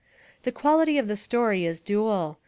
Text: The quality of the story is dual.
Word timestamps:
The 0.41 0.51
quality 0.51 0.97
of 0.97 1.07
the 1.07 1.15
story 1.15 1.63
is 1.63 1.79
dual. 1.79 2.39